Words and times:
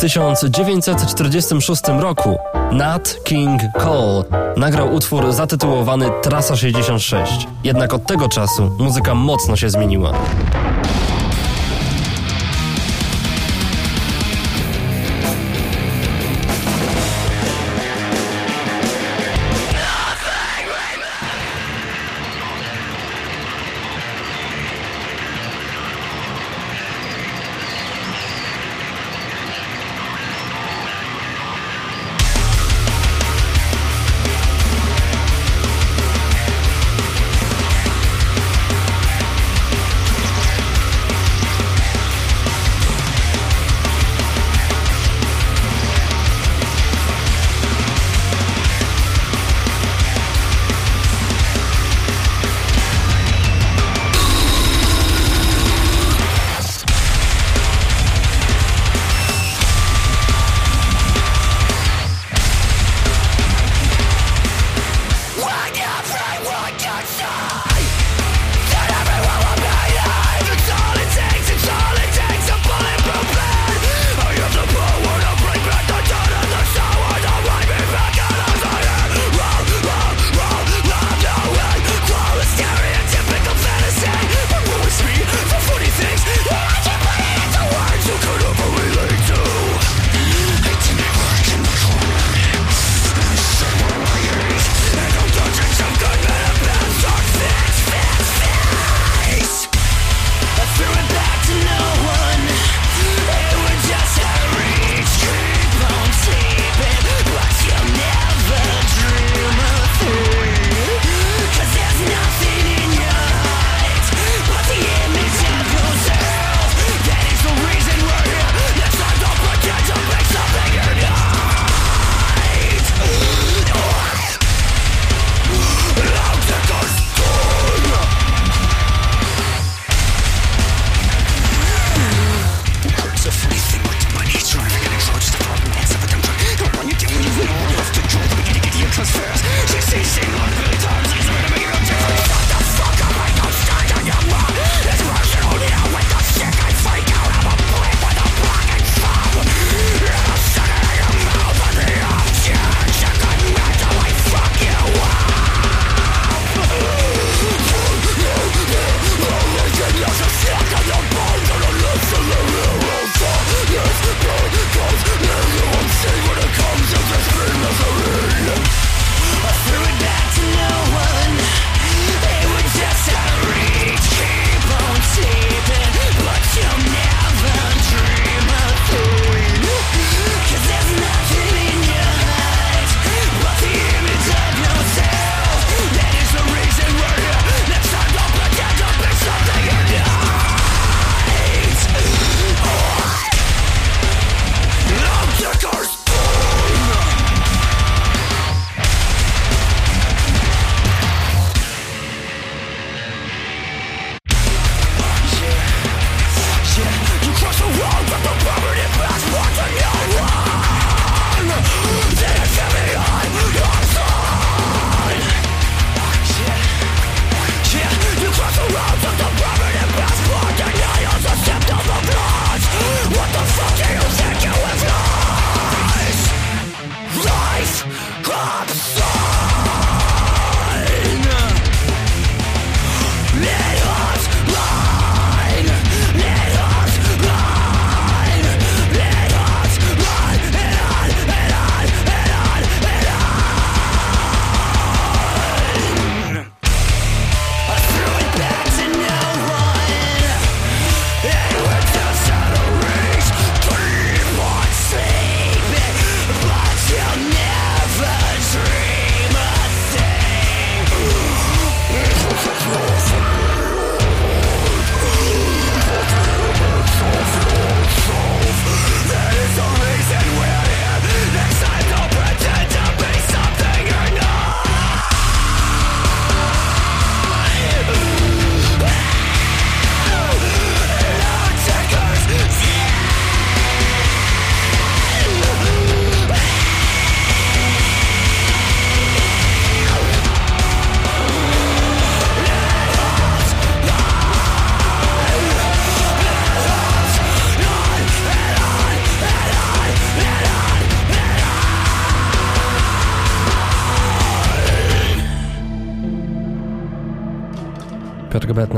W 0.00 0.02
1946 0.02 1.82
roku 1.98 2.38
Nat 2.72 3.16
King 3.24 3.62
Cole 3.78 4.24
nagrał 4.56 4.94
utwór 4.94 5.32
zatytułowany 5.32 6.10
Trasa 6.22 6.56
66. 6.56 7.46
Jednak 7.64 7.94
od 7.94 8.06
tego 8.06 8.28
czasu 8.28 8.76
muzyka 8.78 9.14
mocno 9.14 9.56
się 9.56 9.70
zmieniła. 9.70 10.12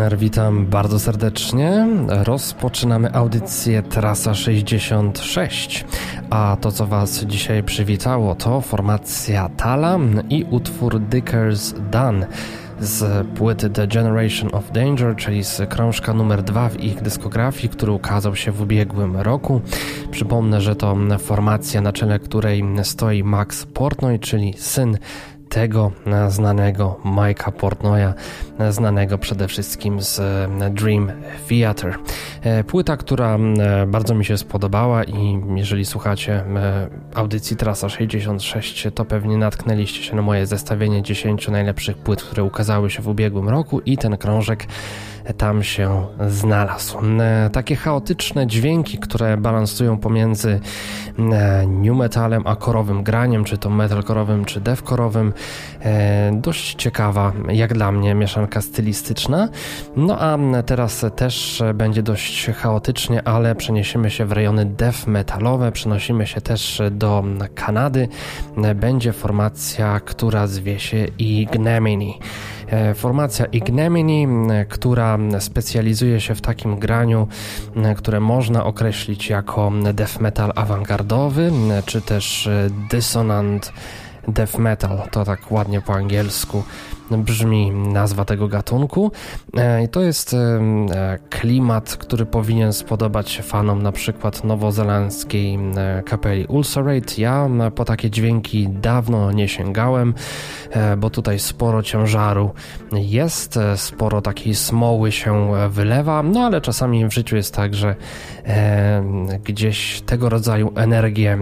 Betner, 0.02 0.18
witam 0.18 0.66
bardzo 0.66 0.98
serdecznie. 0.98 1.86
Rozpoczynamy 2.08 3.14
audycję 3.14 3.82
Trasa 3.82 4.34
66. 4.34 5.84
A 6.30 6.56
to, 6.60 6.72
co 6.72 6.86
Was 6.86 7.24
dzisiaj 7.24 7.62
przywitało, 7.62 8.34
to 8.34 8.60
formacja 8.60 9.48
Tala 9.48 9.98
i 10.28 10.44
utwór 10.50 11.00
Dicker's 11.00 11.90
Done 11.90 12.26
z 12.80 13.26
płyty 13.26 13.70
The 13.70 13.88
Generation 13.88 14.54
of 14.54 14.72
Danger, 14.72 15.16
czyli 15.16 15.44
z 15.44 15.62
krążka 15.68 16.14
numer 16.14 16.42
dwa 16.42 16.68
w 16.68 16.80
ich 16.80 17.02
dyskografii, 17.02 17.68
który 17.68 17.92
ukazał 17.92 18.36
się 18.36 18.52
w 18.52 18.60
ubiegłym 18.60 19.16
roku. 19.16 19.60
Przypomnę, 20.10 20.60
że 20.60 20.76
to 20.76 20.96
formacja, 21.18 21.80
na 21.80 21.92
czele 21.92 22.18
której 22.18 22.64
stoi 22.82 23.24
Max 23.24 23.66
Portnoy, 23.66 24.18
czyli 24.18 24.54
syn 24.58 24.98
tego 25.52 25.92
znanego 26.28 26.96
Mike'a 27.04 27.52
Portnoya, 27.52 28.14
znanego 28.70 29.18
przede 29.18 29.48
wszystkim 29.48 30.02
z 30.02 30.20
e, 30.20 30.70
Dream 30.70 31.12
Theater. 31.48 31.98
E, 32.42 32.64
płyta, 32.64 32.96
która 32.96 33.36
e, 33.36 33.86
bardzo 33.86 34.14
mi 34.14 34.24
się 34.24 34.38
spodobała 34.38 35.04
i 35.04 35.40
jeżeli 35.54 35.84
słuchacie 35.84 36.44
audycji 37.14 37.56
Trasa 37.56 37.88
66, 37.88 38.88
to 38.94 39.04
pewnie 39.04 39.36
natknęliście 39.36 40.02
się 40.02 40.16
na 40.16 40.22
moje 40.22 40.46
zestawienie 40.46 41.02
10 41.02 41.48
najlepszych 41.48 41.96
płyt, 41.96 42.22
które 42.22 42.44
ukazały 42.44 42.90
się 42.90 43.02
w 43.02 43.08
ubiegłym 43.08 43.48
roku 43.48 43.80
i 43.80 43.98
ten 43.98 44.16
krążek 44.16 44.66
tam 45.36 45.62
się 45.62 46.06
znalazł. 46.28 46.98
E, 47.20 47.50
takie 47.52 47.76
chaotyczne 47.76 48.46
dźwięki, 48.46 48.98
które 48.98 49.36
balansują 49.36 49.98
pomiędzy 49.98 50.60
e, 51.18 51.66
new 51.66 51.96
metalem 51.96 52.42
a 52.46 52.56
korowym 52.56 53.02
graniem, 53.02 53.44
czy 53.44 53.58
to 53.58 53.70
metalkorowym, 53.70 54.44
czy 54.44 54.60
devkorowym. 54.60 55.32
E, 55.82 56.32
dość 56.32 56.74
ciekawa, 56.74 57.32
jak 57.48 57.74
dla 57.74 57.92
mnie, 57.92 58.14
mieszanka 58.14 58.60
stylistyczna. 58.60 59.48
No 59.96 60.18
a 60.18 60.38
teraz 60.66 61.06
też 61.16 61.62
będzie 61.74 62.02
dość 62.02 62.46
chaotycznie, 62.46 63.28
ale 63.28 63.54
przeniesiemy 63.54 64.10
się 64.10 64.24
w 64.24 64.32
rejony 64.32 64.64
death 64.66 65.06
metalowe, 65.06 65.72
przenosimy 65.72 66.26
się 66.26 66.40
też 66.40 66.82
do 66.90 67.24
Kanady. 67.54 68.08
Będzie 68.74 69.12
formacja, 69.12 70.00
która 70.00 70.46
zwie 70.46 70.78
się 70.78 71.06
Ignemini. 71.18 72.18
E, 72.72 72.94
formacja 72.94 73.46
Ignemini, 73.46 74.26
która 74.68 75.18
specjalizuje 75.38 76.20
się 76.20 76.34
w 76.34 76.40
takim 76.40 76.78
graniu, 76.78 77.28
które 77.96 78.20
można 78.20 78.64
określić 78.64 79.30
jako 79.30 79.72
death 79.94 80.20
metal 80.20 80.52
awangardowy, 80.54 81.52
czy 81.86 82.00
też 82.00 82.48
dissonant 82.90 83.72
death 84.28 84.58
metal, 84.58 85.02
to 85.10 85.24
tak 85.24 85.52
ładnie 85.52 85.80
po 85.80 85.94
angielsku 85.94 86.62
brzmi 87.18 87.70
nazwa 87.70 88.24
tego 88.24 88.48
gatunku. 88.48 89.12
E, 89.56 89.84
I 89.84 89.88
to 89.88 90.00
jest 90.00 90.34
e, 90.34 91.18
klimat, 91.30 91.96
który 91.96 92.26
powinien 92.26 92.72
spodobać 92.72 93.40
fanom 93.42 93.82
na 93.82 93.92
przykład 93.92 94.44
nowozelandzkiej 94.44 95.58
e, 95.76 96.02
kapeli 96.02 96.46
Ulcerate. 96.46 97.14
Ja 97.18 97.48
po 97.74 97.84
takie 97.84 98.10
dźwięki 98.10 98.68
dawno 98.68 99.32
nie 99.32 99.48
sięgałem, 99.48 100.14
bo 100.98 101.10
tutaj 101.10 101.38
sporo 101.38 101.82
ciężaru 101.82 102.50
jest, 102.92 103.58
sporo 103.76 104.22
takiej 104.22 104.54
smoły 104.54 105.12
się 105.12 105.52
wylewa, 105.70 106.22
no 106.22 106.40
ale 106.40 106.60
czasami 106.60 107.06
w 107.06 107.12
życiu 107.12 107.36
jest 107.36 107.54
tak, 107.54 107.74
że 107.74 107.96
gdzieś 109.44 110.00
tego 110.00 110.28
rodzaju 110.28 110.72
energię 110.76 111.38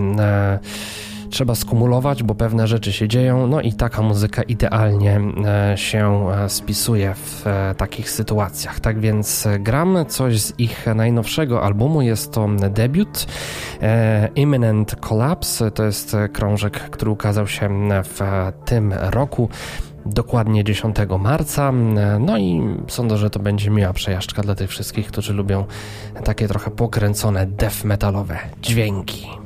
trzeba 1.31 1.55
skumulować, 1.55 2.23
bo 2.23 2.35
pewne 2.35 2.67
rzeczy 2.67 2.93
się 2.93 3.09
dzieją, 3.09 3.47
no 3.47 3.61
i 3.61 3.73
taka 3.73 4.03
muzyka 4.03 4.43
idealnie 4.43 5.21
e, 5.73 5.79
się 5.79 6.31
e, 6.31 6.49
spisuje 6.49 7.15
w 7.15 7.47
e, 7.47 7.75
takich 7.75 8.11
sytuacjach. 8.11 8.81
Tak 8.81 9.00
więc 9.00 9.49
gram 9.61 9.99
coś 10.09 10.41
z 10.41 10.61
ich 10.61 10.87
najnowszego 10.94 11.62
albumu, 11.62 12.03
jest 12.03 12.32
to 12.32 12.49
debiut 12.71 13.27
Imminent 14.35 14.97
Collapse, 14.97 15.71
to 15.71 15.85
jest 15.85 16.17
krążek, 16.32 16.73
który 16.73 17.11
ukazał 17.11 17.47
się 17.47 17.88
w 18.05 18.21
tym 18.65 18.93
roku 18.93 19.49
dokładnie 20.06 20.65
10 20.65 20.97
marca. 21.21 21.73
No 22.21 22.38
i 22.38 22.62
sądzę, 22.88 23.17
że 23.17 23.31
to 23.31 23.41
będzie 23.41 23.71
miła 23.71 23.93
przejażdżka 23.93 24.43
dla 24.43 24.55
tych 24.55 24.71
wszystkich, 24.71 25.06
którzy 25.06 25.33
lubią 25.33 25.65
takie 26.25 26.49
trochę 26.49 26.71
pokręcone 26.71 27.47
death 27.47 27.85
metalowe 27.85 28.38
dźwięki. 28.62 29.39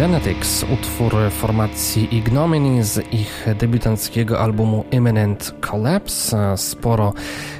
Genetics, 0.00 0.64
utwór 0.72 1.12
formacji 1.30 2.16
Ignominy 2.16 2.84
z 2.84 3.12
ich 3.12 3.46
debiutanckiego 3.58 4.40
albumu 4.40 4.84
Imminent 4.90 5.54
Collapse. 5.60 6.56
Sporo 6.56 7.12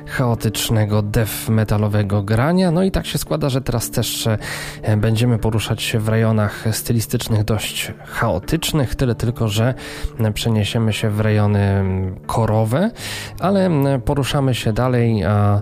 chaotycznego 0.06 1.02
death 1.02 1.48
metalowego 1.48 2.22
grania. 2.22 2.70
No 2.70 2.82
i 2.82 2.90
tak 2.90 3.06
się 3.06 3.18
składa, 3.18 3.48
że 3.48 3.60
teraz 3.60 3.90
też 3.90 4.26
e, 4.82 4.96
będziemy 4.96 5.38
poruszać 5.38 5.82
się 5.82 5.98
w 5.98 6.08
rejonach 6.08 6.64
stylistycznych 6.72 7.44
dość 7.44 7.92
chaotycznych, 8.04 8.94
tyle 8.94 9.14
tylko, 9.14 9.48
że 9.48 9.74
przeniesiemy 10.34 10.92
się 10.92 11.10
w 11.10 11.20
rejony 11.20 11.84
korowe, 12.26 12.90
ale 13.40 13.70
poruszamy 14.04 14.54
się 14.54 14.72
dalej 14.72 15.24
a 15.24 15.60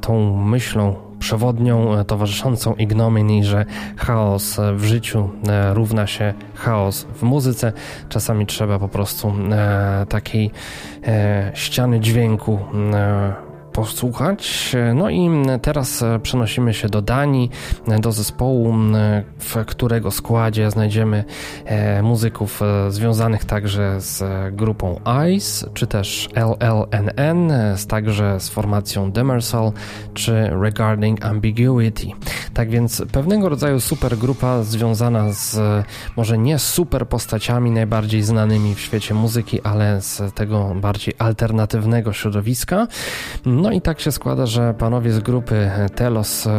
tą 0.00 0.36
myślą 0.44 1.09
przewodnią 1.20 1.98
e, 1.98 2.04
towarzyszącą 2.04 2.74
ignomini, 2.74 3.44
że 3.44 3.64
chaos 3.96 4.60
w 4.74 4.84
życiu 4.84 5.30
e, 5.48 5.74
równa 5.74 6.06
się 6.06 6.34
chaos 6.54 7.06
w 7.14 7.22
muzyce. 7.22 7.72
Czasami 8.08 8.46
trzeba 8.46 8.78
po 8.78 8.88
prostu 8.88 9.32
e, 9.52 10.06
takiej 10.08 10.50
ściany 11.54 12.00
dźwięku 12.00 12.58
posłuchać. 13.72 14.76
No 14.94 15.10
i 15.10 15.30
teraz 15.62 16.04
przenosimy 16.22 16.74
się 16.74 16.88
do 16.88 17.02
Danii, 17.02 17.50
do 18.00 18.12
zespołu, 18.12 18.74
w 19.38 19.64
którego 19.66 20.10
składzie 20.10 20.70
znajdziemy 20.70 21.24
e, 21.64 22.02
muzyków 22.02 22.62
e, 22.62 22.90
związanych 22.90 23.44
także 23.44 24.00
z 24.00 24.22
grupą 24.54 25.00
ICE, 25.04 25.70
czy 25.74 25.86
też 25.86 26.28
LLNN, 26.34 27.52
także 27.88 28.40
z 28.40 28.48
formacją 28.48 29.12
Demersal, 29.12 29.72
czy 30.14 30.50
Regarding 30.62 31.24
Ambiguity. 31.24 32.06
Tak 32.54 32.70
więc 32.70 33.02
pewnego 33.12 33.48
rodzaju 33.48 33.80
supergrupa 33.80 34.62
związana 34.62 35.32
z 35.32 35.58
może 36.16 36.38
nie 36.38 36.58
super 36.58 37.08
postaciami 37.08 37.70
najbardziej 37.70 38.22
znanymi 38.22 38.74
w 38.74 38.80
świecie 38.80 39.14
muzyki, 39.14 39.62
ale 39.62 40.02
z 40.02 40.34
tego 40.34 40.74
bardziej 40.74 41.14
alternatywnego 41.18 42.12
środowiska. 42.12 42.86
No 43.60 43.72
i 43.72 43.80
tak 43.80 44.00
się 44.00 44.12
składa, 44.12 44.46
że 44.46 44.74
panowie 44.74 45.12
z 45.12 45.18
grupy 45.18 45.70
Telos 45.94 46.46
e, 46.46 46.52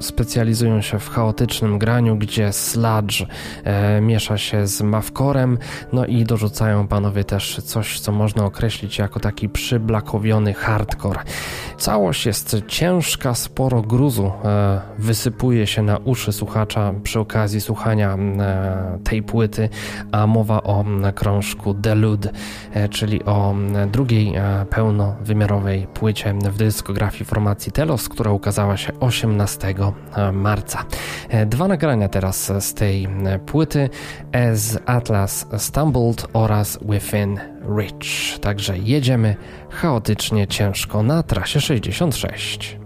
specjalizują 0.00 0.80
się 0.80 0.98
w 0.98 1.08
chaotycznym 1.08 1.78
graniu, 1.78 2.16
gdzie 2.16 2.52
sludge 2.52 3.26
e, 3.64 4.00
miesza 4.00 4.38
się 4.38 4.66
z 4.66 4.82
mawkorem, 4.82 5.58
no 5.92 6.06
i 6.06 6.24
dorzucają 6.24 6.88
panowie 6.88 7.24
też 7.24 7.60
coś, 7.64 8.00
co 8.00 8.12
można 8.12 8.44
określić 8.44 8.98
jako 8.98 9.20
taki 9.20 9.48
przyblakowiony 9.48 10.54
hardcore. 10.54 11.20
Całość 11.78 12.26
jest 12.26 12.56
ciężka, 12.68 13.34
sporo 13.34 13.82
gruzu 13.82 14.32
e, 14.44 14.80
wysypuje 14.98 15.66
się 15.66 15.82
na 15.82 15.98
uszy 15.98 16.32
słuchacza 16.32 16.94
przy 17.02 17.20
okazji 17.20 17.60
słuchania 17.60 18.18
tej 19.04 19.22
płyty, 19.22 19.68
a 20.12 20.26
mowa 20.26 20.62
o 20.62 20.84
krążku 21.14 21.74
Delude, 21.74 22.30
czyli 22.90 23.24
o 23.24 23.54
drugiej 23.92 24.34
pełnowymiarowej 24.70 25.86
płycie 25.94 26.34
w 26.42 26.56
dyskografii 26.56 27.24
formacji 27.24 27.72
Telos, 27.72 28.08
która 28.08 28.30
ukazała 28.30 28.76
się 28.76 29.00
18 29.00 29.74
e, 30.16 30.32
marca. 30.32 30.84
E, 31.28 31.46
dwa 31.46 31.68
nagrania 31.68 32.08
teraz 32.08 32.52
z 32.60 32.74
tej 32.74 33.04
e, 33.04 33.38
płyty 33.38 33.90
As 34.32 34.78
Atlas 34.86 35.46
Stumbled 35.58 36.26
oraz 36.32 36.78
Within 36.82 37.40
Reach. 37.76 38.38
Także 38.40 38.78
jedziemy 38.78 39.36
chaotycznie 39.70 40.46
ciężko 40.46 41.02
na 41.02 41.22
trasie 41.22 41.60
66. 41.60 42.79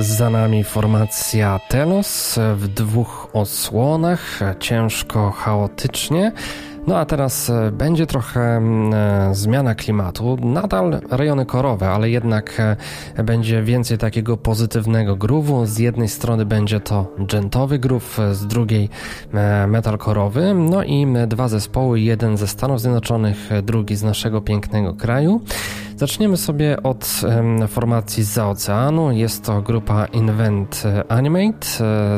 za 0.00 0.30
nami 0.30 0.64
formacja 0.64 1.60
Telos 1.68 2.38
w 2.54 2.68
dwóch 2.68 3.28
osłonach, 3.32 4.40
ciężko, 4.58 5.30
chaotycznie. 5.30 6.32
No 6.86 6.98
a 6.98 7.04
teraz 7.04 7.50
e, 7.50 7.72
będzie 7.72 8.06
trochę 8.06 8.40
e, 8.40 9.34
zmiana 9.34 9.74
klimatu. 9.74 10.38
Nadal 10.40 11.00
rejony 11.10 11.46
korowe, 11.46 11.90
ale 11.90 12.10
jednak 12.10 12.60
e, 13.16 13.24
będzie 13.24 13.62
więcej 13.62 13.98
takiego 13.98 14.36
pozytywnego 14.36 15.16
groove'u. 15.16 15.66
Z 15.66 15.78
jednej 15.78 16.08
strony 16.08 16.46
będzie 16.46 16.80
to 16.80 17.14
gentowy 17.18 17.78
groove, 17.78 18.18
z 18.32 18.46
drugiej 18.46 18.88
metalkorowy. 19.68 20.54
No 20.54 20.82
i 20.84 21.06
dwa 21.26 21.48
zespoły, 21.48 22.00
jeden 22.00 22.36
ze 22.36 22.46
Stanów 22.46 22.80
Zjednoczonych, 22.80 23.50
drugi 23.62 23.96
z 23.96 24.02
naszego 24.02 24.40
pięknego 24.40 24.94
kraju. 24.94 25.40
Zaczniemy 26.00 26.36
sobie 26.36 26.82
od 26.82 27.20
formacji 27.68 28.24
z 28.24 28.38
oceanu. 28.38 29.12
Jest 29.12 29.44
to 29.44 29.62
grupa 29.62 30.06
Invent 30.06 30.82
Animate, 31.08 31.66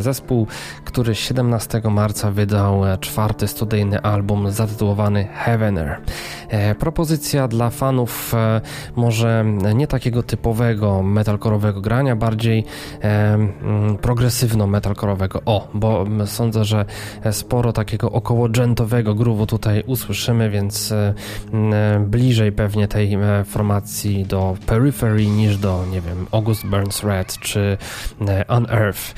zespół, 0.00 0.46
który 0.84 1.14
17 1.14 1.82
marca 1.90 2.30
wydał 2.30 2.82
czwarty 3.00 3.48
studyjny 3.48 4.00
album 4.00 4.50
zatytułowany 4.50 5.28
Heavener. 5.34 6.00
E, 6.48 6.74
propozycja 6.74 7.48
dla 7.48 7.70
fanów 7.70 8.34
e, 8.34 8.60
może 8.96 9.44
nie 9.74 9.86
takiego 9.86 10.22
typowego 10.22 11.02
metalkorowego 11.02 11.80
grania, 11.80 12.16
bardziej 12.16 12.64
e, 13.02 13.38
progresywno-metalkorowego. 14.00 15.38
O, 15.46 15.68
bo 15.74 16.06
sądzę, 16.26 16.64
że 16.64 16.84
sporo 17.30 17.72
takiego 17.72 18.12
około 18.12 18.48
gentowego 18.48 19.14
groove'u 19.14 19.46
tutaj 19.46 19.82
usłyszymy, 19.86 20.50
więc 20.50 20.94
bliżej 22.00 22.52
pewnie 22.52 22.88
tej 22.88 23.18
formacji 23.44 23.71
do 24.26 24.56
Periphery 24.66 25.26
niż 25.26 25.58
do, 25.58 25.84
nie 25.90 26.00
wiem, 26.00 26.26
August 26.30 26.66
Burns 26.66 27.02
Red 27.02 27.38
czy 27.38 27.76
Unearth. 28.48 29.14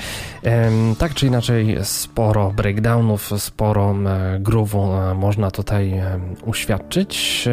Tak 0.99 1.15
czy 1.15 1.27
inaczej 1.27 1.77
sporo 1.83 2.51
breakdownów, 2.51 3.31
sporo 3.39 3.95
groove'u 4.41 5.15
można 5.17 5.51
tutaj 5.51 6.03
uświadczyć. 6.45 7.45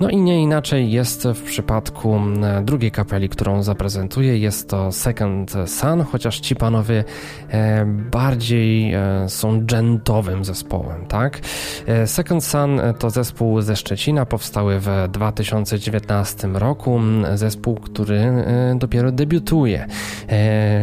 No 0.00 0.10
i 0.10 0.16
nie 0.16 0.42
inaczej 0.42 0.92
jest 0.92 1.24
w 1.24 1.42
przypadku 1.42 2.20
drugiej 2.62 2.90
kapeli, 2.90 3.28
którą 3.28 3.62
zaprezentuję. 3.62 4.38
Jest 4.38 4.68
to 4.68 4.92
Second 4.92 5.52
Sun, 5.66 6.04
chociaż 6.04 6.40
ci 6.40 6.56
panowie 6.56 7.04
e, 7.48 7.84
bardziej 7.86 8.94
e, 8.94 9.28
są 9.28 9.66
gentowym 9.66 10.44
zespołem, 10.44 11.06
tak? 11.06 11.40
E, 11.86 12.06
Second 12.06 12.44
Sun 12.44 12.80
to 12.98 13.10
zespół 13.10 13.60
ze 13.60 13.76
Szczecina, 13.76 14.26
powstały 14.26 14.80
w 14.80 14.88
2019 15.12 16.27
roku. 16.54 17.00
Zespół, 17.34 17.74
który 17.74 18.44
dopiero 18.76 19.12
debiutuje. 19.12 19.86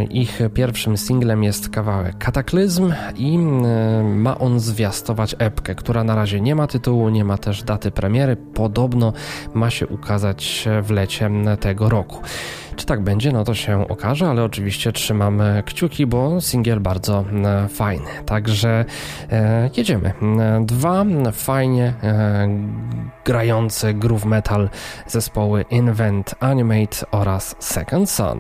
Ich 0.10 0.40
pierwszym 0.54 0.98
singlem 0.98 1.44
jest 1.44 1.70
kawałek 1.70 2.18
Kataklizm 2.18 2.94
i 3.16 3.38
ma 4.04 4.38
on 4.40 4.60
zwiastować 4.60 5.36
epkę, 5.40 5.76
która 5.76 6.04
na 6.04 6.16
razie 6.16 6.42
nie 6.42 6.56
ma 6.56 6.68
tytułu, 6.68 7.10
nie 7.10 7.26
ma 7.26 7.38
też 7.38 7.64
daty 7.64 7.92
premiery. 7.92 8.36
Podobno 8.36 9.14
ma 9.54 9.70
się 9.70 9.88
ukazać 9.88 10.68
w 10.84 10.92
lecie 10.92 11.30
tego 11.60 11.90
roku. 11.90 12.22
Czy 12.76 12.86
tak 12.86 13.02
będzie, 13.02 13.32
no 13.32 13.44
to 13.44 13.54
się 13.54 13.88
okaże, 13.88 14.28
ale 14.28 14.44
oczywiście 14.44 14.92
trzymamy 14.92 15.64
kciuki, 15.66 16.08
bo 16.08 16.42
singiel 16.42 16.80
bardzo 16.80 17.26
e, 17.46 17.68
fajny. 17.68 18.10
Także 18.26 18.86
e, 19.32 19.70
jedziemy. 19.78 20.14
Dwa 20.62 21.06
fajnie 21.34 21.94
e, 22.04 22.48
grające 23.26 23.94
groove 23.94 24.26
metal 24.26 24.70
zespoły 25.08 25.66
Invent 25.70 26.36
Animate 26.40 27.12
oraz 27.12 27.56
Second 27.60 28.10
Sun. 28.10 28.40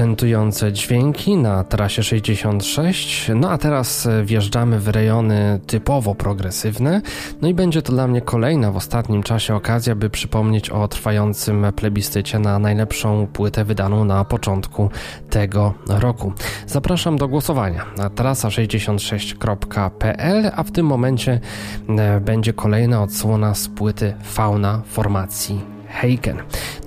Dźwiękujące 0.00 0.72
dźwięki 0.72 1.36
na 1.36 1.64
trasie 1.64 2.02
66. 2.02 3.30
No 3.34 3.50
a 3.50 3.58
teraz 3.58 4.08
wjeżdżamy 4.24 4.80
w 4.80 4.88
rejony 4.88 5.60
typowo 5.66 6.14
progresywne. 6.14 7.02
No 7.42 7.48
i 7.48 7.54
będzie 7.54 7.82
to 7.82 7.92
dla 7.92 8.06
mnie 8.06 8.20
kolejna 8.20 8.72
w 8.72 8.76
ostatnim 8.76 9.22
czasie 9.22 9.54
okazja, 9.54 9.94
by 9.94 10.10
przypomnieć 10.10 10.70
o 10.70 10.88
trwającym 10.88 11.66
plebiscycie 11.76 12.38
na 12.38 12.58
najlepszą 12.58 13.26
płytę 13.26 13.64
wydaną 13.64 14.04
na 14.04 14.24
początku 14.24 14.90
tego 15.30 15.74
roku. 15.86 16.32
Zapraszam 16.66 17.16
do 17.16 17.28
głosowania 17.28 17.86
na 17.96 18.08
trasa66.pl, 18.08 20.50
a 20.56 20.62
w 20.62 20.70
tym 20.70 20.86
momencie 20.86 21.40
e, 21.88 22.20
będzie 22.20 22.52
kolejna 22.52 23.02
odsłona 23.02 23.54
z 23.54 23.68
płyty 23.68 24.14
Fauna 24.22 24.82
formacji 24.86 25.79
Heiken. 25.90 26.36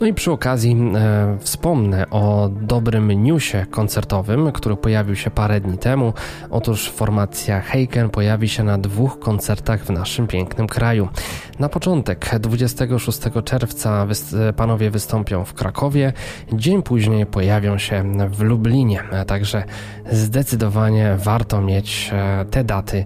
No 0.01 0.07
i 0.07 0.13
przy 0.13 0.31
okazji 0.31 0.77
e, 0.95 1.37
wspomnę 1.39 2.09
o 2.09 2.49
dobrym 2.61 3.23
newsie 3.23 3.65
koncertowym, 3.71 4.51
który 4.51 4.75
pojawił 4.75 5.15
się 5.15 5.31
parę 5.31 5.61
dni 5.61 5.77
temu. 5.77 6.13
Otóż 6.49 6.89
formacja 6.89 7.61
Heiken 7.61 8.09
pojawi 8.09 8.49
się 8.49 8.63
na 8.63 8.77
dwóch 8.77 9.19
koncertach 9.19 9.83
w 9.85 9.89
naszym 9.89 10.27
pięknym 10.27 10.67
kraju. 10.67 11.09
Na 11.59 11.69
początek 11.69 12.39
26 12.39 13.19
czerwca 13.45 14.05
wys- 14.05 14.53
panowie 14.53 14.91
wystąpią 14.91 15.45
w 15.45 15.53
Krakowie, 15.53 16.13
dzień 16.53 16.83
później 16.83 17.25
pojawią 17.25 17.77
się 17.77 18.03
w 18.29 18.41
Lublinie, 18.41 19.03
także 19.27 19.63
zdecydowanie 20.11 21.15
warto 21.17 21.61
mieć 21.61 22.11
e, 22.13 22.45
te 22.45 22.63
daty 22.63 23.05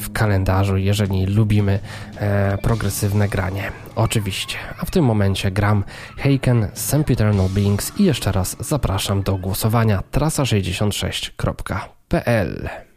w 0.00 0.12
kalendarzu, 0.12 0.76
jeżeli 0.76 1.26
lubimy 1.26 1.78
e, 2.20 2.58
progresywne 2.58 3.28
granie. 3.28 3.72
Oczywiście. 3.96 4.56
A 4.80 4.84
w 4.84 4.90
tym 4.90 5.04
momencie 5.04 5.50
gram 5.50 5.84
Heiken 6.16 6.68
Sempiternal 6.74 7.48
Beings 7.48 7.92
i 7.98 8.04
jeszcze 8.04 8.32
raz 8.32 8.56
zapraszam 8.60 9.22
do 9.22 9.36
głosowania 9.36 10.02
trasa66.pl. 10.12 12.87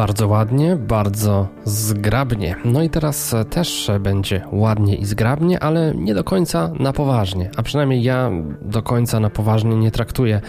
Bardzo 0.00 0.28
ładnie, 0.28 0.76
bardzo 0.76 1.48
zgrabnie. 1.64 2.56
No 2.64 2.82
i 2.82 2.90
teraz 2.90 3.34
też 3.50 3.90
będzie 4.00 4.42
ładnie 4.52 4.94
i 4.94 5.04
zgrabnie, 5.04 5.62
ale 5.62 5.94
nie 5.94 6.14
do 6.14 6.24
końca 6.24 6.70
na 6.78 6.92
poważnie. 6.92 7.50
A 7.56 7.62
przynajmniej 7.62 8.02
ja 8.02 8.30
do 8.62 8.82
końca 8.82 9.20
na 9.20 9.30
poważnie 9.30 9.76
nie 9.76 9.90
traktuję 9.90 10.40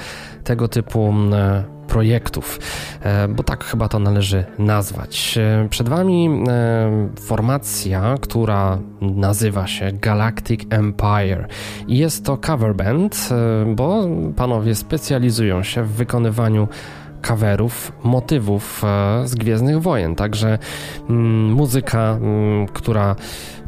tego 0.44 0.68
typu 0.68 1.14
e, 1.34 1.64
projektów, 1.88 2.60
e, 3.02 3.28
bo 3.28 3.44
tak 3.44 3.64
chyba 3.64 3.88
to 3.88 4.00
należy 4.00 4.46
nazwać. 4.60 5.38
E, 5.38 5.68
przed 5.70 5.90
Wami 5.90 6.44
formacja, 7.20 8.16
która 8.22 8.80
nazywa 9.02 9.68
się 9.68 9.92
Galactic 9.92 10.62
Empire 10.70 11.48
jest 11.88 12.26
to 12.26 12.38
cover 12.38 12.76
band, 12.76 13.30
bo 13.76 14.08
panowie 14.36 14.76
specjalizują 14.76 15.64
się 15.64 15.84
w 15.84 15.92
wykonywaniu 15.92 16.68
coverów, 17.22 17.92
motywów 18.04 18.84
e, 18.84 19.28
z 19.28 19.36
Gwiezdnych 19.36 19.82
Wojen. 19.82 20.16
Także 20.16 20.58
mm, 21.10 21.54
muzyka, 21.54 22.18
mm, 22.22 22.68
która 22.68 23.16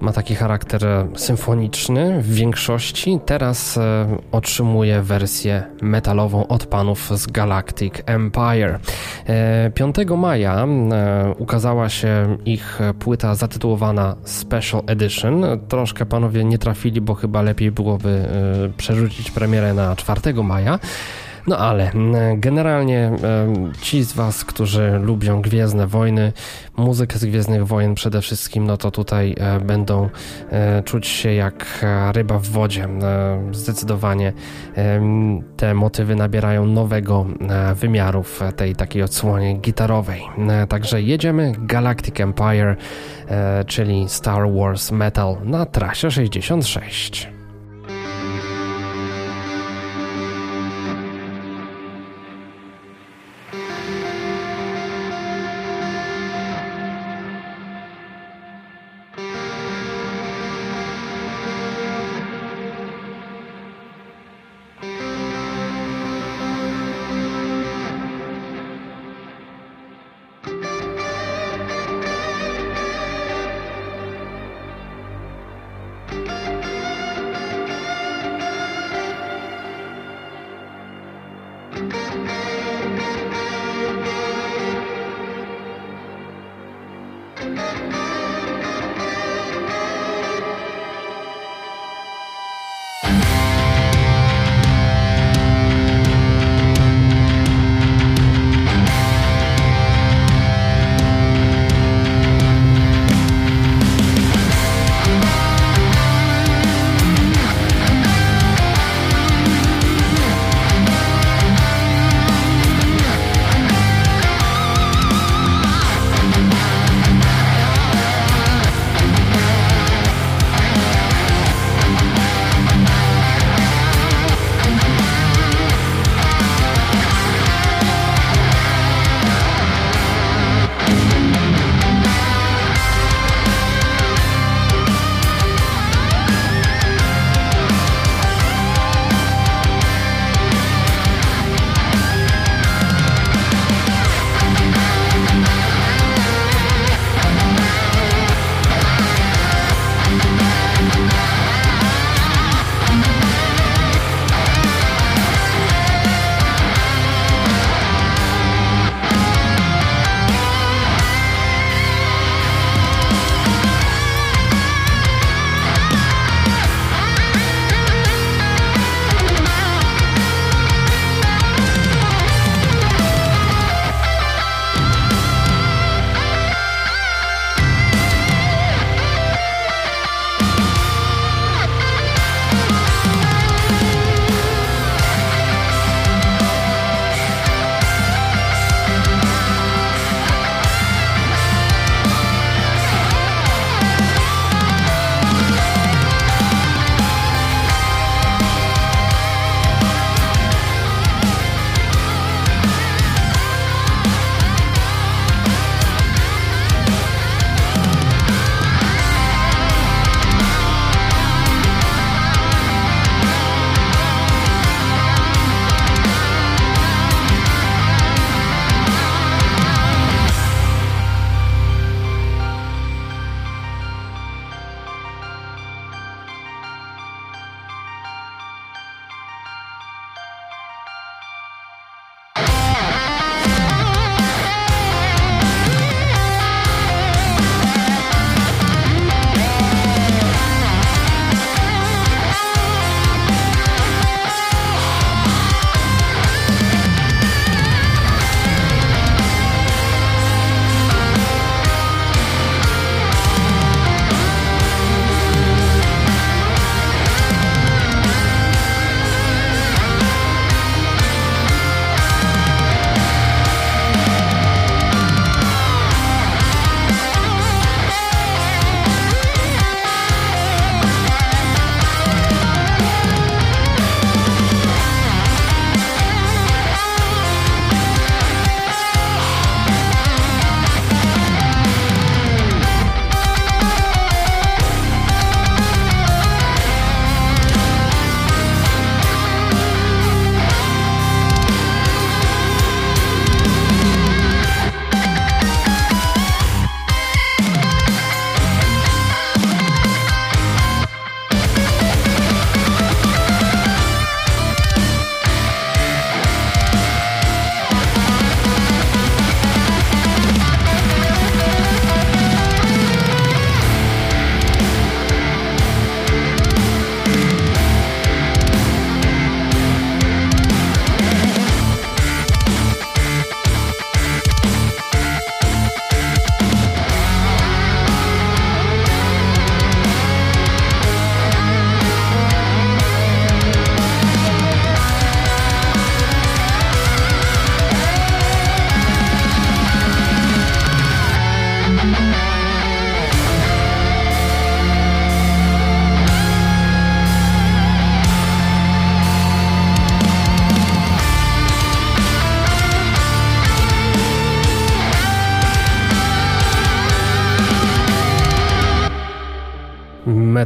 ma 0.02 0.14
taki 0.14 0.36
charakter 0.36 0.82
symfoniczny 1.16 2.22
w 2.22 2.34
większości, 2.34 3.20
teraz 3.26 3.78
e, 3.78 4.18
otrzymuje 4.32 5.02
wersję 5.02 5.64
metalową 5.82 6.48
od 6.48 6.66
panów 6.66 7.20
z 7.20 7.28
Galactic 7.28 7.94
Empire. 8.06 8.80
5 9.74 9.96
e, 10.00 10.18
maja 10.18 10.68
ukazała 11.38 11.90
się 11.90 12.38
ich 12.46 12.80
płyta 13.00 13.36
zatytułowana 13.36 14.16
Special 14.24 14.82
Edition. 14.88 15.46
Troszkę 15.68 16.06
panowie 16.06 16.44
nie 16.44 16.58
trafili, 16.58 17.02
bo 17.02 17.14
chyba 17.14 17.42
lepiej 17.42 17.72
byłoby 17.72 18.26
przerzucić 18.78 19.32
premierę 19.32 19.74
na 19.74 19.96
4 19.96 20.34
maja. 20.44 20.80
No 21.48 21.58
ale 21.58 21.92
generalnie 22.36 23.12
ci 23.82 24.04
z 24.04 24.14
Was, 24.14 24.46
którzy 24.46 25.00
lubią 25.04 25.42
Gwiezdne 25.42 25.88
Wojny, 25.88 26.34
muzykę 26.78 27.20
z 27.20 27.26
Gwiezdnych 27.26 27.68
Wojen 27.68 27.96
przede 27.96 28.22
wszystkim, 28.22 28.68
no 28.68 28.78
to 28.78 28.92
tutaj 28.92 29.36
e, 29.38 29.60
będą 29.60 30.10
e, 30.52 30.84
czuć 30.84 31.08
się 31.08 31.34
jak 31.34 31.66
e, 31.84 32.12
ryba 32.12 32.40
w 32.40 32.48
wodzie. 32.48 32.88
Zdecydowanie 33.52 34.34
te 35.58 35.74
motywy 35.74 36.16
nabierają 36.16 36.66
nowego 36.66 37.26
wymiaru 37.76 38.24
w 38.24 38.42
tej 38.56 38.76
takiej 38.76 39.04
odsłonie 39.04 39.54
gitarowej. 39.54 40.22
Także 40.70 41.02
jedziemy 41.02 41.54
Galactic 41.60 42.20
Empire, 42.20 42.76
czyli 43.68 44.10
Star 44.10 44.52
Wars 44.54 44.92
Metal 44.92 45.38
na 45.44 45.66
trasie 45.66 46.12
66. 46.12 47.34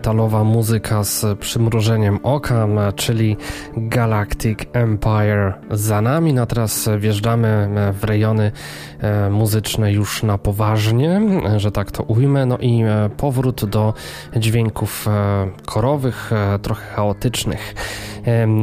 metalowa 0.08 0.44
muzyka 0.44 1.04
z 1.04 1.40
przymrużeniem 1.40 2.20
oka, 2.24 2.68
czyli 2.96 3.38
Galactic 3.78 4.60
Empire 4.74 5.54
za 5.72 6.02
nami. 6.02 6.34
No 6.34 6.46
teraz 6.46 6.90
wjeżdżamy 6.98 7.70
w 7.94 8.04
rejony 8.04 8.52
e, 9.00 9.30
muzyczne 9.30 9.92
już 9.92 10.24
na 10.24 10.38
poważnie, 10.38 11.22
że 11.58 11.72
tak 11.72 11.92
to 11.92 12.04
ujmę. 12.04 12.46
No 12.46 12.58
i 12.58 12.84
e, 12.84 13.10
powrót 13.18 13.66
do 13.66 13.94
dźwięków 14.36 15.08
e, 15.08 15.48
korowych, 15.66 16.32
trochę 16.62 16.96
chaotycznych. 16.96 17.76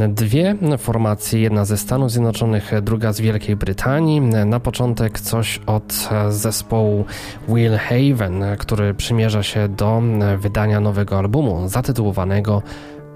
Dwie 0.09 0.57
formacje, 0.79 1.41
jedna 1.41 1.65
ze 1.65 1.77
Stanów 1.77 2.11
Zjednoczonych, 2.11 2.73
druga 2.83 3.12
z 3.12 3.21
Wielkiej 3.21 3.57
Brytanii. 3.57 4.21
Na 4.21 4.61
początek 4.61 5.21
coś 5.21 5.61
od 5.67 6.09
zespołu 6.29 7.05
Will 7.49 7.79
Haven, 7.79 8.45
który 8.59 8.95
przymierza 8.95 9.43
się 9.43 9.69
do 9.69 10.03
wydania 10.39 10.81
nowego 10.81 11.19
albumu 11.19 11.69
zatytułowanego 11.69 12.62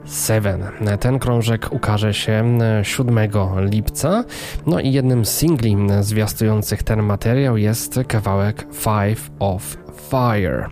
Seven. 0.04 0.62
Ten 1.00 1.18
krążek 1.18 1.68
ukaże 1.70 2.14
się 2.14 2.58
7 2.82 3.18
lipca. 3.58 4.24
No 4.66 4.80
i 4.80 4.92
jednym 4.92 5.24
z 5.24 5.36
singli 5.36 5.76
zwiastujących 6.00 6.82
ten 6.82 7.02
materiał 7.02 7.56
jest 7.56 8.00
kawałek 8.08 8.66
Five 8.72 9.30
of 9.38 9.76
Fire. 10.10 10.68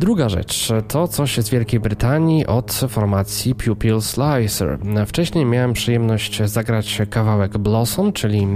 Druga 0.00 0.28
rzecz 0.28 0.72
to 0.88 1.08
coś 1.08 1.36
z 1.36 1.50
Wielkiej 1.50 1.80
Brytanii 1.80 2.46
od 2.46 2.72
formacji 2.88 3.54
Pupil 3.54 4.00
Slicer. 4.00 4.78
Wcześniej 5.06 5.44
miałem 5.44 5.72
przyjemność 5.72 6.42
zagrać 6.44 7.02
kawałek 7.10 7.58
Blossom, 7.58 8.12
czyli 8.12 8.46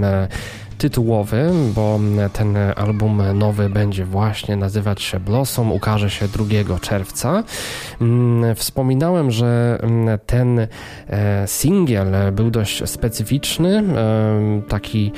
tytułowy, 0.77 1.51
bo 1.75 1.99
ten 2.33 2.57
album 2.75 3.21
nowy 3.33 3.69
będzie 3.69 4.05
właśnie 4.05 4.55
nazywać 4.55 5.01
się 5.01 5.19
Blossom, 5.19 5.71
ukaże 5.71 6.09
się 6.09 6.27
2 6.27 6.79
czerwca. 6.79 7.43
Mm, 8.01 8.55
wspominałem, 8.55 9.31
że 9.31 9.79
mm, 9.81 10.19
ten 10.25 10.59
e, 10.59 10.67
singiel 11.47 12.07
był 12.31 12.51
dość 12.51 12.89
specyficzny, 12.89 13.77
e, 13.77 14.61
taki 14.67 15.11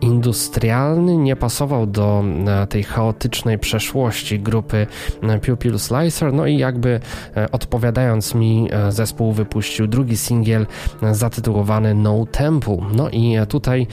industrialny 0.00 1.16
nie 1.16 1.36
pasował 1.36 1.86
do 1.86 2.24
e, 2.46 2.66
tej 2.66 2.82
chaotycznej 2.82 3.58
przeszłości 3.58 4.40
grupy 4.40 4.86
e, 5.22 5.38
Pupil 5.38 5.78
Slicer, 5.78 6.32
no 6.32 6.46
i 6.46 6.58
jakby 6.58 7.00
e, 7.36 7.50
odpowiadając 7.50 8.34
mi 8.34 8.68
zespół 8.88 9.32
wypuścił 9.32 9.86
drugi 9.86 10.16
singiel 10.16 10.66
zatytułowany 11.12 11.94
No 11.94 12.26
Temple. 12.32 12.76
No 12.94 13.10
i 13.10 13.36
tutaj 13.48 13.86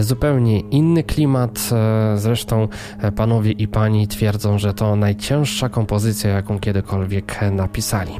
zupełnie 0.00 0.60
inny 0.60 1.02
klimat, 1.02 1.70
zresztą 2.16 2.68
panowie 3.16 3.52
i 3.52 3.68
pani 3.68 4.08
twierdzą, 4.08 4.58
że 4.58 4.74
to 4.74 4.96
najcięższa 4.96 5.68
kompozycja, 5.68 6.30
jaką 6.30 6.58
kiedykolwiek 6.58 7.40
napisali. 7.52 8.12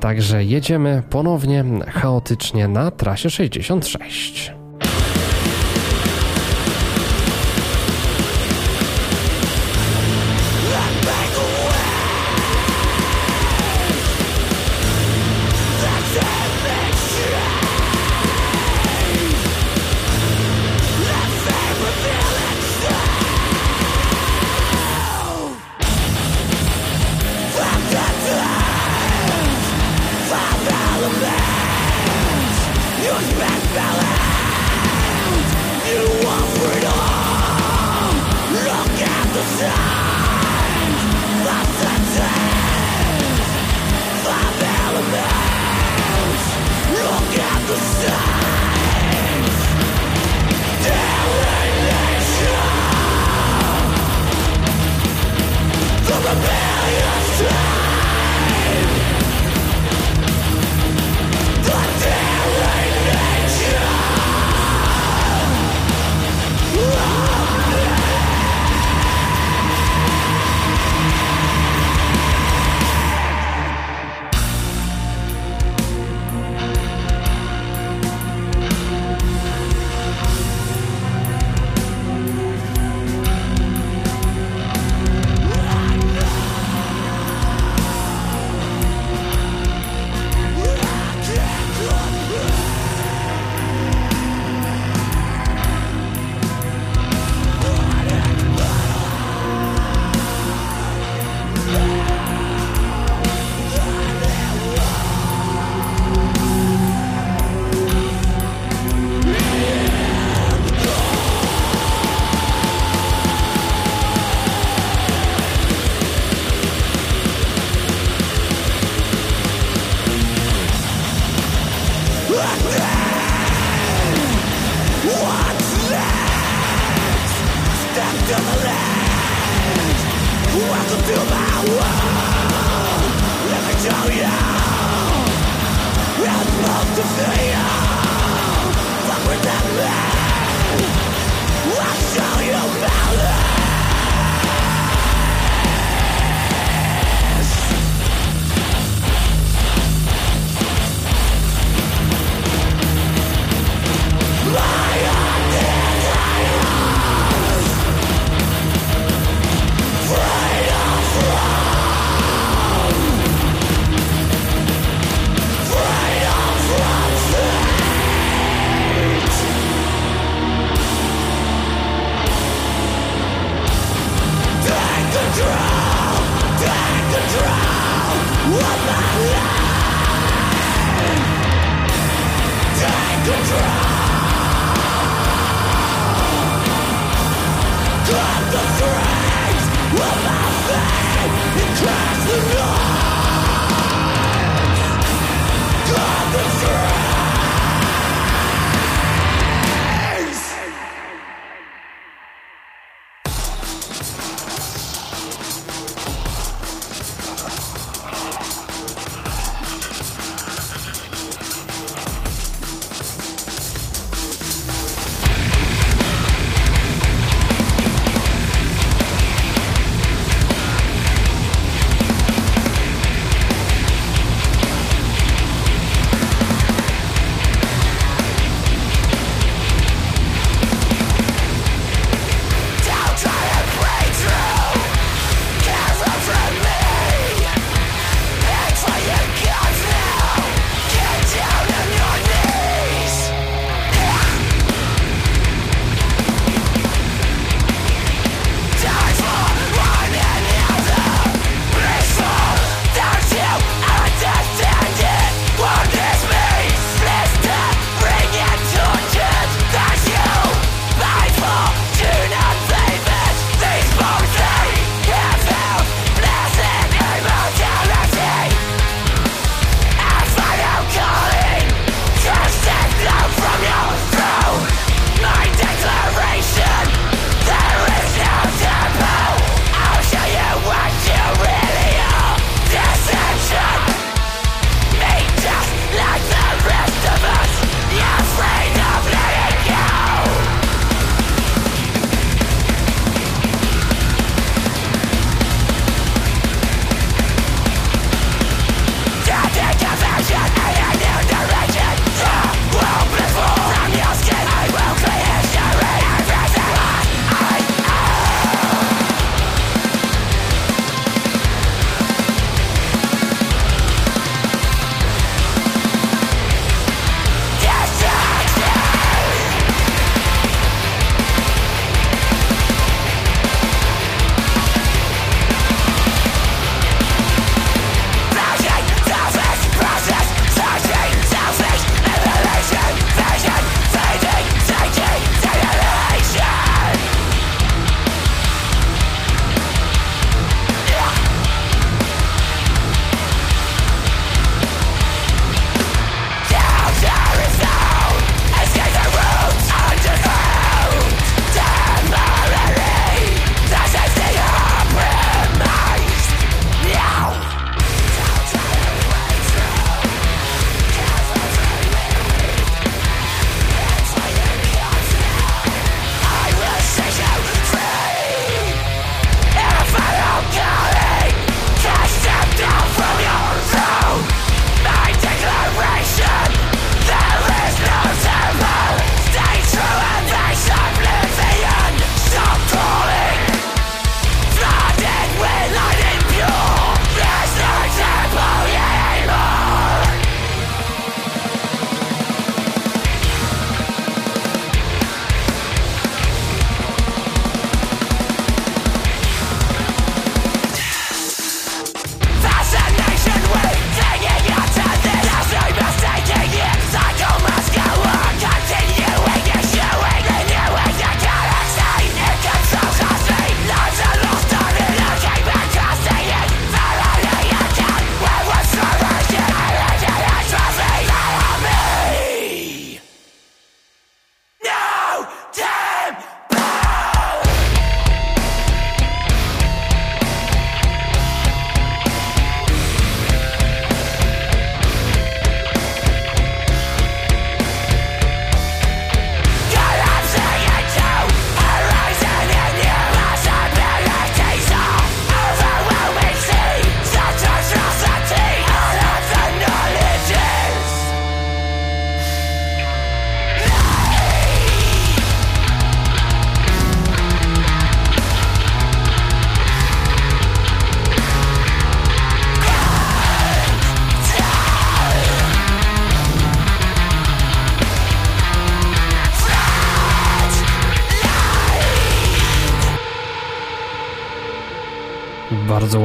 Także 0.00 0.44
jedziemy 0.44 1.02
ponownie 1.10 1.64
chaotycznie 1.88 2.68
na 2.68 2.90
trasie 2.90 3.30
66. 3.30 4.59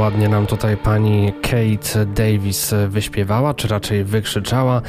ładnie 0.06 0.30
nam 0.30 0.48
tutaj 0.48 0.78
pani 0.78 1.34
Kate 1.42 2.06
Davis 2.06 2.74
wyśpiewała, 2.88 3.54
czy 3.54 3.68
raczej 3.68 4.04
wykrzyczała. 4.04 4.82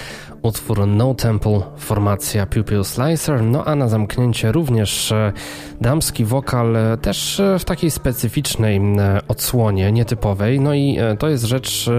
Utwór 0.42 0.86
No 0.86 1.14
Temple, 1.14 1.60
formacja 1.76 2.46
Pupil 2.46 2.84
Slicer, 2.84 3.42
no 3.42 3.64
a 3.64 3.74
na 3.74 3.88
zamknięcie 3.88 4.52
również 4.52 5.12
e, 5.12 5.32
damski 5.80 6.24
wokal, 6.24 6.76
e, 6.76 6.96
też 6.96 7.40
e, 7.40 7.58
w 7.58 7.64
takiej 7.64 7.90
specyficznej 7.90 8.80
odsłonie, 9.28 9.92
nietypowej, 9.92 10.60
no 10.60 10.74
i 10.74 10.98
to 11.18 11.28
jest 11.28 11.44
rzecz 11.44 11.90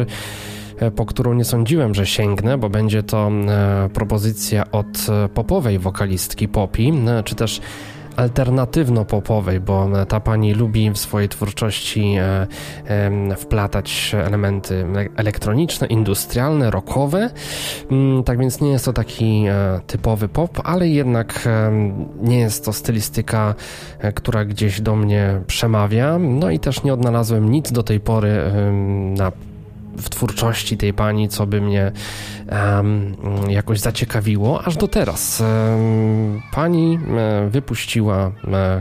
po 0.95 1.05
którą 1.05 1.33
nie 1.33 1.45
sądziłem, 1.45 1.95
że 1.95 2.05
sięgnę, 2.05 2.57
bo 2.57 2.69
będzie 2.69 3.03
to 3.03 3.31
propozycja 3.93 4.71
od 4.71 4.87
popowej 5.33 5.79
wokalistki 5.79 6.47
Popi, 6.47 6.93
czy 7.25 7.35
też 7.35 7.61
alternatywno-popowej, 8.17 9.59
bo 9.59 10.05
ta 10.05 10.19
pani 10.19 10.53
lubi 10.53 10.89
w 10.89 10.97
swojej 10.97 11.29
twórczości 11.29 12.15
e, 12.19 13.35
wplatać 13.37 14.15
elementy 14.25 14.85
elektroniczne, 15.15 15.87
industrialne, 15.87 16.71
rockowe. 16.71 17.29
Mm, 17.91 18.23
tak 18.23 18.39
więc 18.39 18.61
nie 18.61 18.71
jest 18.71 18.85
to 18.85 18.93
taki 18.93 19.45
e, 19.47 19.79
typowy 19.87 20.27
pop, 20.29 20.61
ale 20.63 20.87
jednak 20.87 21.49
nie 22.21 22.39
jest 22.39 22.65
to 22.65 22.73
stylistyka, 22.73 23.55
e, 23.99 24.13
która 24.13 24.45
gdzieś 24.45 24.81
do 24.81 24.95
mnie 24.95 25.41
przemawia. 25.47 26.17
No 26.19 26.49
i 26.49 26.59
też 26.59 26.83
nie 26.83 26.93
odnalazłem 26.93 27.51
nic 27.51 27.71
do 27.71 27.83
tej 27.83 27.99
pory 27.99 28.37
na 29.17 29.31
w 29.97 30.09
twórczości 30.09 30.77
tej 30.77 30.93
pani, 30.93 31.29
co 31.29 31.47
by 31.47 31.61
mnie 31.61 31.91
um, 32.51 33.15
jakoś 33.49 33.79
zaciekawiło, 33.79 34.63
aż 34.63 34.77
do 34.77 34.87
teraz. 34.87 35.41
Um, 35.41 36.41
pani 36.51 36.99
um, 37.07 37.49
wypuściła 37.49 38.31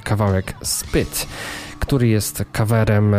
kawałek 0.05 0.55
Spit, 0.62 1.27
który 1.81 2.09
jest 2.09 2.45
coverem 2.53 3.14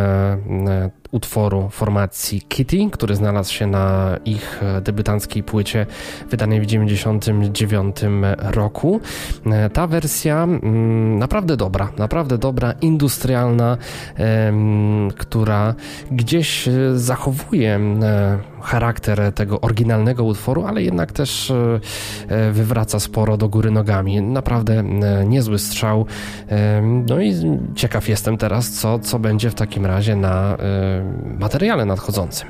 utworu 1.12 1.68
formacji 1.70 2.40
Kitty, 2.40 2.90
który 2.92 3.16
znalazł 3.16 3.52
się 3.52 3.66
na 3.66 4.16
ich 4.24 4.60
debiutanckiej 4.82 5.42
płycie 5.42 5.86
wydanej 6.30 6.60
w 6.60 6.66
1999 6.66 7.96
roku. 8.40 9.00
Ta 9.72 9.86
wersja 9.86 10.42
mm, 10.42 11.18
naprawdę 11.18 11.56
dobra, 11.56 11.92
naprawdę 11.96 12.38
dobra, 12.38 12.72
industrialna, 12.72 13.76
która 15.16 15.74
gdzieś 16.10 16.68
zachowuje 16.94 17.80
charakter 18.62 19.32
tego 19.34 19.60
oryginalnego 19.60 20.24
utworu, 20.24 20.64
ale 20.64 20.82
jednak 20.82 21.12
też 21.12 21.50
e, 21.50 21.80
e, 22.28 22.52
wywraca 22.52 23.00
sporo 23.00 23.36
do 23.36 23.48
góry 23.48 23.70
nogami. 23.70 24.22
Naprawdę 24.22 24.74
e, 24.74 25.24
niezły 25.26 25.58
strzał. 25.58 26.06
No 27.06 27.20
i 27.20 27.34
ciekaw 27.74 28.08
jestem 28.08 28.36
teraz, 28.36 28.70
co, 28.70 28.98
co 28.98 29.18
będzie 29.18 29.50
w 29.50 29.54
takim 29.54 29.86
razie 29.86 30.16
na 30.16 30.56
materiale 31.38 31.84
nadchodzącym. 31.84 32.48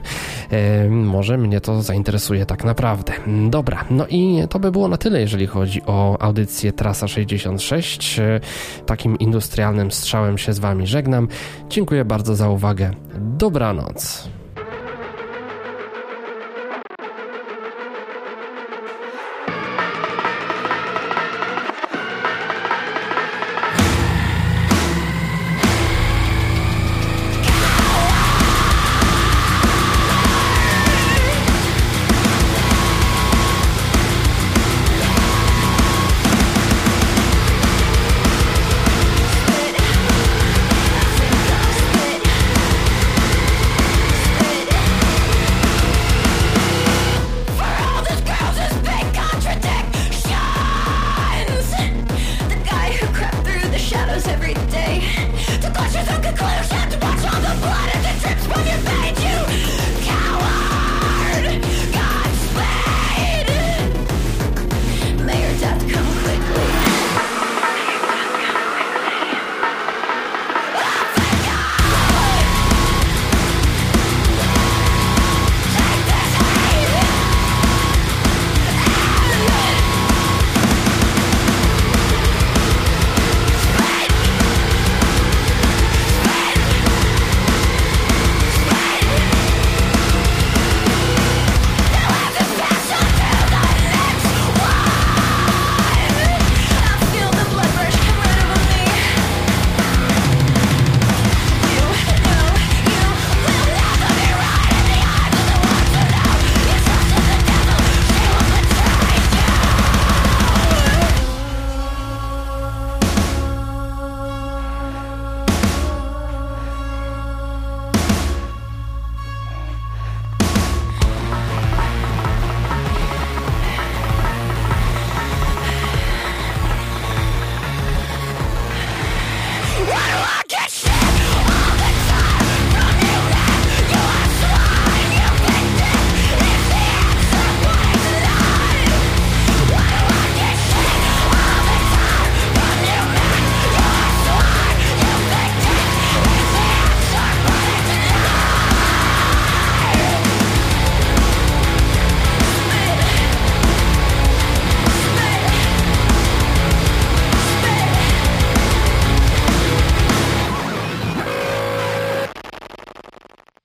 Może 0.91 1.39
mnie 1.39 1.61
to 1.61 1.83
zainteresuje 1.83 2.47
tak 2.47 2.65
naprawdę. 2.65 3.13
Dobra, 3.51 3.85
no 3.91 4.07
i 4.07 4.43
to 4.51 4.59
by 4.59 4.73
było 4.73 4.89
na 4.89 4.97
tyle, 4.97 5.21
jeżeli 5.21 5.47
chodzi 5.47 5.83
o 5.87 6.17
audycję 6.21 6.73
Trasa 6.73 7.09
66. 7.09 8.21
Takim 8.87 9.19
industrialnym 9.19 9.91
strzałem 9.91 10.39
się 10.39 10.53
z 10.53 10.59
Wami 10.59 10.87
żegnam. 10.87 11.29
Dziękuję 11.69 12.05
bardzo 12.05 12.35
za 12.35 12.49
uwagę. 12.49 12.91
Dobranoc. 13.19 14.29